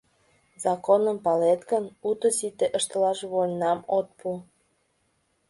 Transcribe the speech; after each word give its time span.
Законым 0.65 1.17
палет 1.25 1.61
гын, 1.71 1.85
уто-сите 2.09 2.65
ыштылаш 2.77 3.19
вольнам 3.31 3.79
от 3.97 4.07
пу. 4.19 4.29